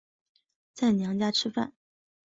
[0.73, 1.73] 在娘家吃饭